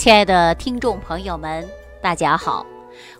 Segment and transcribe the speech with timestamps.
[0.00, 1.68] 亲爱的听众朋友们，
[2.00, 2.64] 大家好！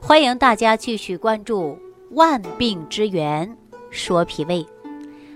[0.00, 1.72] 欢迎大家继续关注
[2.12, 3.54] 《万病之源
[3.90, 4.64] 说脾胃》。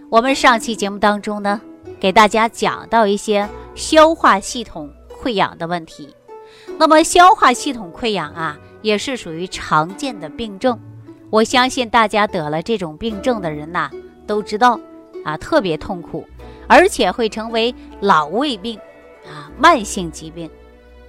[0.08, 1.60] 我们上期节目当中呢，
[2.00, 4.90] 给大家讲到一些消化系统
[5.22, 6.16] 溃疡的问题。
[6.78, 10.80] 那么，消化系统溃疡啊，也是属于常见的病症。
[11.28, 13.90] 我相信大家得了这种病症的人呐，
[14.26, 14.80] 都知道
[15.26, 16.26] 啊，特别痛苦，
[16.66, 18.80] 而且会成为老胃病
[19.26, 20.50] 啊，慢性疾病。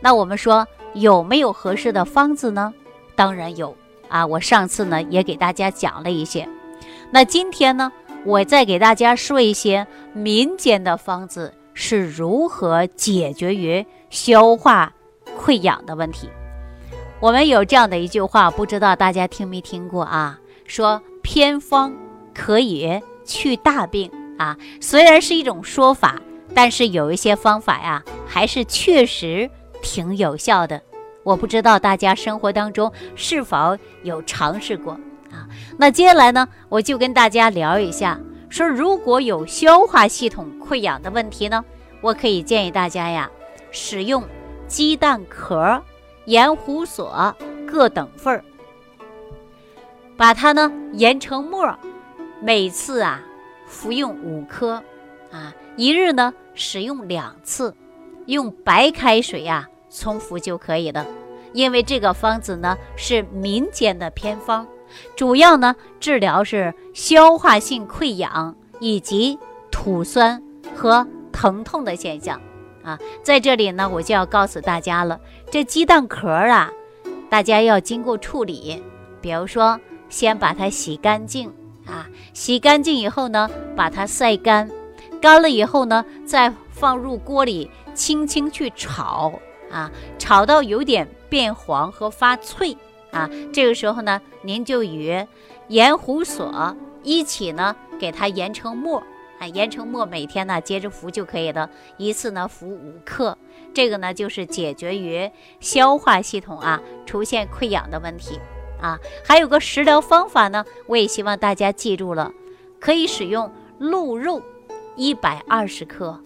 [0.05, 2.71] 那我们说有没有合适的方子呢？
[3.15, 3.75] 当然有
[4.07, 4.23] 啊！
[4.23, 6.47] 我上次呢也给大家讲了一些，
[7.09, 7.91] 那今天呢
[8.23, 14.93] 我再给大家说一些民间的方子是如何解决于消化
[15.39, 16.29] 溃疡的问题。
[17.19, 20.39] 我们有这样的一句话，不知道大家听没听过啊？
[20.67, 21.91] 说偏方
[22.31, 26.21] 可以去大病啊，虽然是一种说法，
[26.53, 29.49] 但是有一些方法呀，还是确实。
[29.85, 30.81] 挺有效的，
[31.21, 34.93] 我不知道大家生活当中是否有尝试过
[35.31, 35.47] 啊？
[35.77, 38.19] 那接下来呢，我就跟大家聊一下，
[38.49, 41.63] 说如果有消化系统溃疡的问题呢，
[42.01, 43.29] 我可以建议大家呀，
[43.69, 44.23] 使用
[44.67, 45.79] 鸡蛋壳、
[46.25, 47.33] 盐胡索
[47.67, 48.43] 各等份儿，
[50.17, 51.77] 把它呢研成末，
[52.41, 53.21] 每次啊
[53.67, 54.81] 服用五颗，
[55.31, 57.73] 啊一日呢使用两次，
[58.25, 59.69] 用白开水呀。
[59.97, 61.05] 冲服就可以了，
[61.53, 64.67] 因为这个方子呢是民间的偏方，
[65.15, 69.39] 主要呢治疗是消化性溃疡以及
[69.71, 70.41] 吐酸
[70.75, 72.39] 和疼痛的现象
[72.83, 72.99] 啊。
[73.23, 75.19] 在这里呢，我就要告诉大家了，
[75.49, 76.71] 这鸡蛋壳啊，
[77.29, 78.83] 大家要经过处理，
[79.21, 79.79] 比如说
[80.09, 81.51] 先把它洗干净
[81.85, 84.69] 啊，洗干净以后呢，把它晒干，
[85.21, 89.39] 干了以后呢，再放入锅里轻轻去炒。
[89.75, 92.77] 啊，炒到有点变黄和发脆
[93.11, 95.27] 啊，这个时候呢，您就与
[95.67, 99.03] 盐胡索一起呢，给它研成末
[99.37, 103.37] 啊，研成末，每天呢接着服就可以了，一次呢服五克，
[103.73, 108.39] 这个呢就是解决于消化系统啊出现溃疡的问题
[108.81, 108.97] 啊。
[109.25, 112.31] 还有个食疗方法呢，我也希望大家记住了，
[112.79, 114.41] 可以使用鹿肉
[114.95, 116.17] 一百二十克，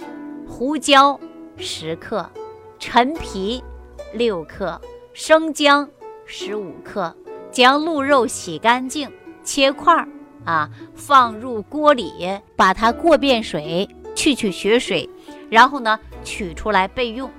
[0.48, 1.20] 胡椒
[1.58, 2.30] 十克。
[2.80, 3.62] 陈皮
[4.14, 4.80] 六克，
[5.12, 5.88] 生姜
[6.26, 7.14] 十五克，
[7.52, 9.12] 将鹿肉洗干净，
[9.44, 10.08] 切块儿
[10.46, 15.08] 啊，放入锅里，把它过遍水，去去血水，
[15.50, 17.30] 然后呢取出来备用。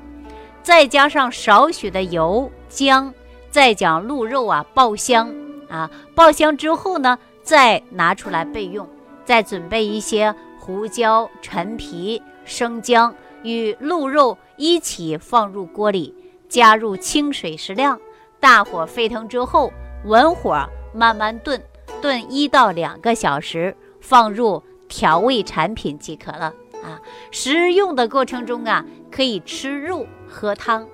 [0.63, 3.13] 再加上少许的油姜，
[3.51, 5.35] 再将鹿肉啊爆香
[5.71, 8.87] 啊，爆香之后呢，再拿出来备用。
[9.25, 13.15] 再准备一些胡椒、陈皮、生姜。
[13.43, 16.15] 与鹿肉一起放入锅里，
[16.49, 18.01] 加入清水适量，
[18.39, 19.73] 大火沸腾之后，
[20.05, 21.63] 文火慢慢炖，
[22.03, 26.53] 炖一到两个小时，放入调味产品即可了
[26.83, 27.01] 啊。
[27.31, 30.87] 食用的过程中啊，可以吃肉喝汤，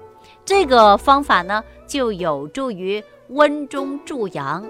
[0.45, 4.65] 这个方法呢就有助于温中助阳、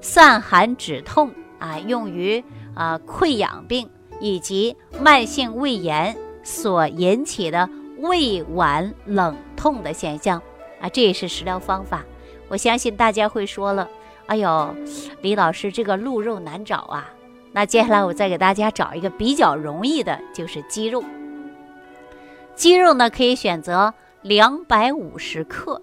[0.00, 2.42] 散寒止痛啊，用于
[2.74, 6.16] 啊溃疡病以及慢性胃炎。
[6.50, 10.42] 所引起的胃脘冷痛的现象
[10.80, 12.04] 啊，这也是食疗方法。
[12.48, 13.88] 我相信大家会说了，
[14.26, 14.74] 哎呦，
[15.22, 17.08] 李老师这个鹿肉难找啊。
[17.52, 21.04] 那接下来我再给大家找一个比较容易的，就是鸡肉。
[22.56, 25.80] 鸡肉呢可以选择两百五十克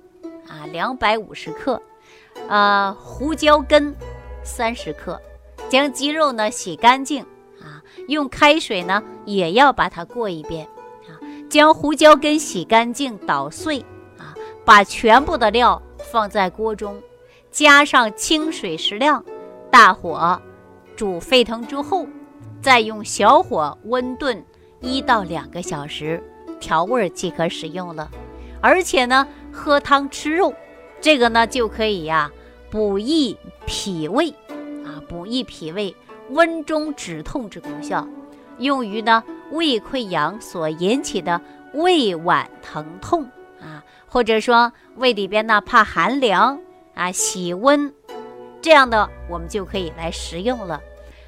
[0.48, 1.82] 啊，两百五十克，
[2.50, 3.96] 呃，胡椒根
[4.44, 5.20] 三十克，
[5.70, 7.26] 将鸡肉呢洗干净。
[8.08, 10.68] 用开水呢，也要把它过一遍
[11.08, 11.16] 啊。
[11.50, 13.80] 将胡椒根洗干净捣碎
[14.18, 14.36] 啊，
[14.66, 15.82] 把全部的料
[16.12, 17.02] 放在锅中，
[17.52, 19.24] 加上清水适量，
[19.72, 20.42] 大火
[20.96, 22.06] 煮沸腾之后，
[22.62, 24.44] 再用小火温炖
[24.82, 26.22] 一到两个小时，
[26.60, 28.10] 调味即可使用了。
[28.60, 30.54] 而且呢，喝汤吃肉，
[31.00, 32.32] 这个呢就可以呀，
[32.70, 34.30] 补益脾胃
[34.84, 35.96] 啊，补益脾胃。
[36.30, 38.08] 温中止痛之功效，
[38.58, 41.40] 用于呢胃溃疡所引起的
[41.74, 43.24] 胃脘疼痛
[43.62, 46.60] 啊，或者说胃里边呢怕寒凉
[46.94, 47.94] 啊，喜温，
[48.62, 50.82] 这样的我们就可以来食用了，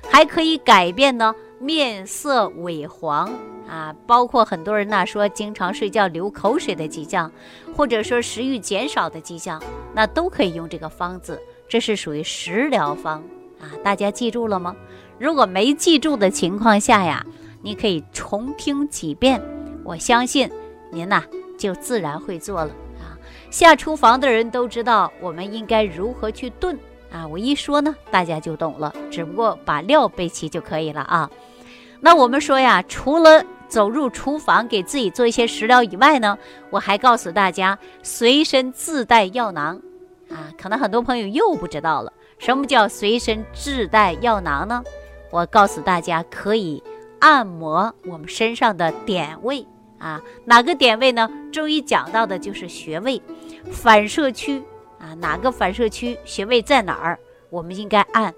[0.10, 3.32] 还可以改变呢面色萎黄
[3.70, 7.32] 啊，包括很多人呢说经常睡觉流口水的迹象，
[7.76, 9.62] 或者说食欲减少的迹象，
[9.94, 13.24] 那都可以用这个方子，这是属于食疗方。
[13.60, 14.76] 啊，大家记住了吗？
[15.18, 17.26] 如果没记住的情况下呀，
[17.62, 19.42] 你可以重听几遍，
[19.84, 20.50] 我相信
[20.92, 21.24] 您呐
[21.58, 23.20] 就自然会做了啊。
[23.50, 26.78] 下厨房的人都知道我们应该如何去炖
[27.12, 27.28] 啊。
[27.28, 31.30] 我一说呢，大家就懂了，只不过把料备齐就可以了啊。
[32.00, 36.38] 那我们说呀，除了走入厨房给自己做一些食疗以外呢，
[36.70, 39.82] 我还告诉大家，随身自带药囊
[40.30, 40.48] 啊。
[40.58, 44.82] 可能很多朋友又不知道了，什么叫随身自带药囊呢？
[45.30, 46.82] 我告诉大家，可以
[47.20, 49.68] 按摩我们身上的点位
[50.00, 50.22] 啊。
[50.46, 51.30] 哪个点位呢？
[51.52, 53.22] 中医讲到的就是穴位、
[53.70, 54.64] 反射区
[55.00, 55.14] 啊。
[55.16, 57.20] 哪个反射区穴位在哪儿？
[57.50, 58.34] 我们应该按，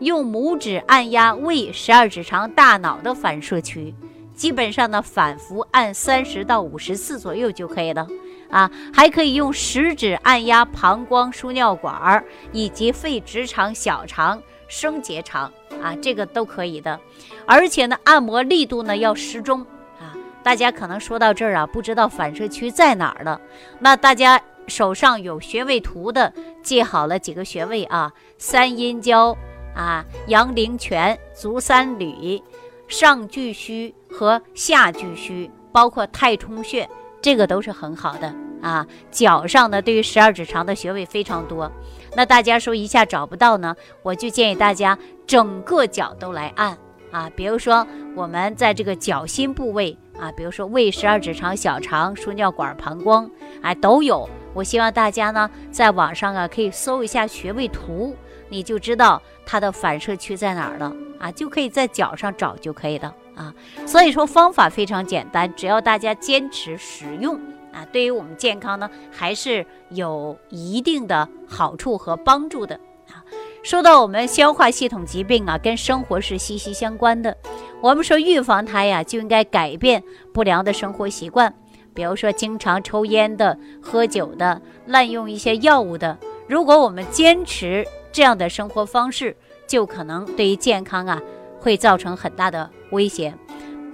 [0.00, 3.94] 用拇指按压胃十二指肠大脑的反射区。
[4.34, 8.06] 基本上呢，反复按三十到五十次左右就可以了
[8.54, 8.70] 啊。
[8.94, 15.52] 还可以用食指按压膀胱、输尿管儿以及肺直肠、小肠、升结肠
[15.82, 16.98] 啊，这个都可以的。
[17.44, 19.60] 而且呢，按摩力度呢要适中
[19.98, 20.14] 啊。
[20.42, 23.40] 大家可能说到这儿啊，不知道反射区在哪儿了。
[23.80, 29.36] 那大家手上有穴位图的，记好了几个穴位啊：三阴交
[29.74, 32.42] 啊、阳陵泉、足三里。
[32.86, 36.88] 上巨虚和下巨虚，包括太冲穴，
[37.22, 38.32] 这个都是很好的
[38.64, 38.86] 啊。
[39.10, 41.70] 脚上呢，对于十二指肠的穴位非常多。
[42.16, 46.76] 那大家说一下找不到呢，我就建议大家整个脚都来按
[47.10, 47.30] 啊。
[47.36, 53.30] 比如说我们在这个脚心部位啊，比如说胃、十二指肠、小肠、输尿管、膀胱，
[53.62, 54.28] 哎都有。
[54.54, 58.16] 我希望大家呢，在网上啊可以搜一下穴位图，
[58.48, 60.92] 你就知道它的反射区在哪儿了。
[61.18, 63.52] 啊，就可以在脚上找就可以了啊。
[63.86, 67.40] 所以说方法非常简单，只要大家坚持使用
[67.74, 72.76] 啊，对于我们健康呢还是有一定的好处和帮助的
[73.08, 73.24] 啊。
[73.62, 77.36] 说到我们消化系统疾病啊，跟生活是息息相关的。
[77.80, 81.52] 我们说预防它呀，就应该改变不良的生活习惯，
[81.92, 86.16] 比如说经常抽烟的、喝酒的、滥用一些药物的。
[86.46, 89.36] 如果我们坚持这样的生活方式，
[89.66, 91.20] 就可能对于健康啊
[91.58, 93.34] 会造成很大的威胁，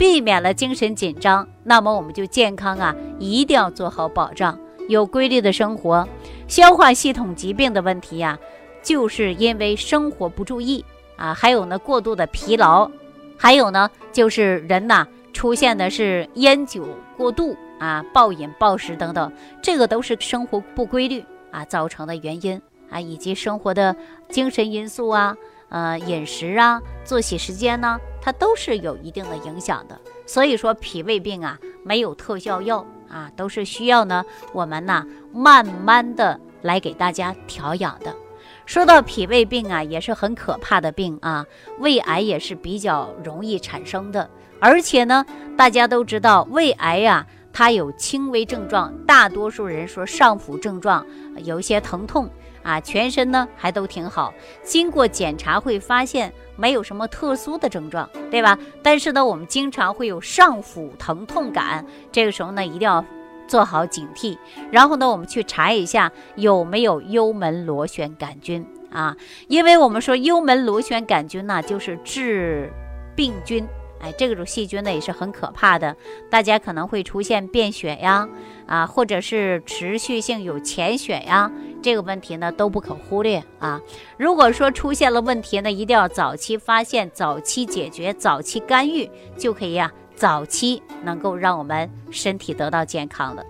[0.00, 4.58] 避免了精神紧张，那么我们就健康啊一定要做好保障，
[4.88, 6.08] 有规律的生活。
[6.48, 8.38] 消化系统疾病的问题呀，
[8.82, 10.82] 就是因为生活不注意
[11.16, 12.90] 啊，还有呢过度的疲劳，
[13.36, 16.88] 还有呢就是人呐出现的是烟酒
[17.18, 19.30] 过度啊、暴饮暴食等等，
[19.60, 22.58] 这个都是生活不规律啊造成的原因
[22.88, 23.94] 啊，以及生活的
[24.30, 25.36] 精神因素啊。
[25.68, 29.98] 呃，饮食啊，作息时间呢，它都是有一定的影响的。
[30.26, 38.14] 所以说，脾胃病啊，没有特效药啊，都是需要呢，我们呢，慢慢的来给大家调养的。
[38.66, 41.44] 说到脾胃病啊，也是很可怕的病啊，
[41.78, 44.30] 胃癌也是比较容易产生的。
[44.60, 45.24] 而且呢，
[45.56, 51.04] 大家都知道，胃癌呀，它有轻微症状，大多数人说上腹症状
[51.42, 52.30] 有一些疼痛。
[52.62, 58.58] 啊，全身呢还都挺好，经过检查会发现没有什么特殊的症状，对吧？
[58.82, 63.04] 但是呢，我们经常会有上腹疼痛感，这个时候呢一定要
[63.48, 64.36] 做好警惕。
[64.70, 69.16] 然后呢，我们去查一下有没有幽门螺旋杆菌啊，
[69.48, 72.70] 因为我们说幽门螺旋杆菌呢就是致
[73.16, 73.66] 病菌。
[74.00, 75.94] 哎，这种细菌呢也是很可怕的，
[76.30, 78.28] 大家可能会出现便血呀，
[78.66, 81.50] 啊，或者是持续性有潜血呀，
[81.82, 83.80] 这个问题呢都不可忽略啊。
[84.16, 93.44] 如果说出现了问题呢，一定要早期发现、早期解决、早期干预，就可以呀，早期能够让我们身体得到健康的。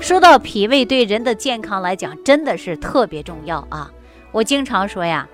[0.00, 3.90] 说到脾胃对人的健康来讲，真的是特别重要啊。
[4.32, 5.26] 我经常说呀，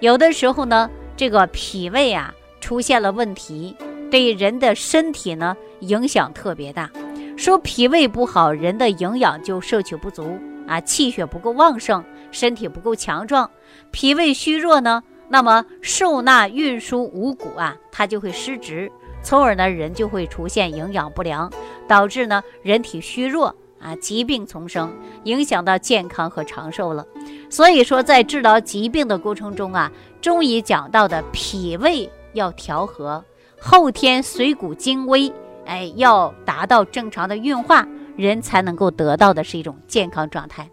[0.00, 3.74] 有的时候呢，这个脾胃啊出现了问题。
[4.14, 6.88] 对人的身体呢影响特别大，
[7.36, 13.50] 说脾胃不好，人的营养就摄取不足啊，气血不够旺盛，身体不够强壮。
[13.90, 18.88] 脾胃虚弱呢，那么受纳运输五谷啊，它就会失职，
[19.20, 21.52] 从而呢人就会出现营养不良，
[21.88, 27.04] 导致呢人体虚弱啊，疾病丛生，影响到健康和长寿了。
[27.50, 29.90] 所以说，在治疗疾病的过程中啊，
[30.20, 33.24] 中医讲到的脾胃要调和。
[33.66, 35.32] 后天水谷精微，
[35.64, 40.68] 哎，要达到正常的运化，人才能够得到的是一种健康状态。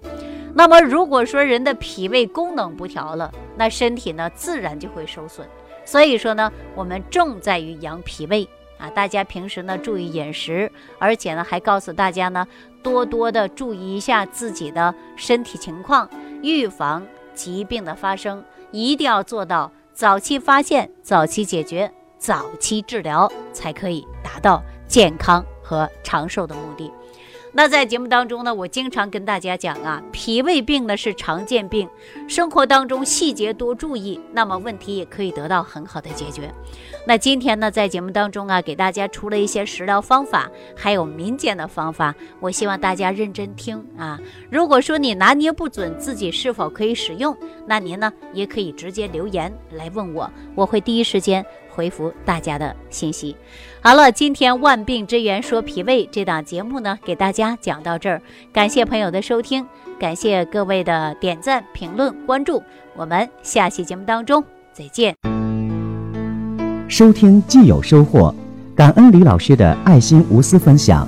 [0.54, 5.48] 那么，如果说人的脾胃功能不调了，那身体呢自然就会受损。
[5.86, 8.46] 所以说呢，我们重在于养脾胃
[8.78, 8.90] 啊！
[8.90, 10.70] 大家平时呢注意饮食，
[11.00, 12.46] 而且呢还告诉大家呢，
[12.84, 16.10] 多多的注意一下自己的身体情况，
[16.44, 21.90] 预防疾病的发生，一定要做到早期发现、早期解决。
[22.22, 26.92] 早期治疗才可以达到健康和长寿的目的。
[27.54, 31.90] 那在节目当中呢，我经常跟大家讲啊，脾胃病呢是常见病，
[32.26, 36.54] 生活当中细节多注意，那么问题也可以得到很好的解决。
[37.06, 44.18] 那今天呢，在节目当中啊，给大家出了一些食疗方法，还有民间的方法，我希望大家认真听啊。
[44.50, 47.36] 如果说你拿捏不准自己是否可以使用，
[47.66, 53.36] 那您呢也可以直接留言来问我，我会第一时间回复大家的信息。
[53.82, 58.22] 好了，今天万病之源说脾胃这档节目呢，给大家讲到这儿，
[58.54, 59.66] 感谢朋友的收听，
[60.00, 62.62] 感谢各位的点赞、评论、关注，
[62.96, 65.16] 我们下期节目当中再见。
[66.88, 68.36] 收听既有收获，
[68.76, 71.08] 感恩李老师的爱心无私分享。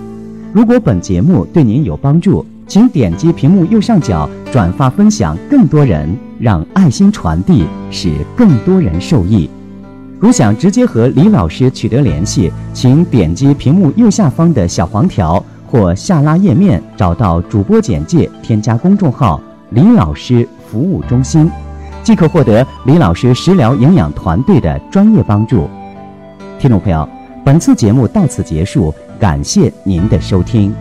[0.53, 9.49] 如果本节目对您有帮助，请点击屏幕右上角转发分享，更多人让爱心传递，使更多人受益。
[10.23, 21.51] 如想直接和李老师取得联系，请点击屏幕右下方的小黄条或下拉页面，找到主播简介，添加公众号“李老师服务中心”，
[22.03, 25.67] 即可获得李老师食疗营养团队的专业帮助。
[26.57, 27.05] 听众朋友，
[27.43, 30.73] 本次节目到此结束，感谢您的收听。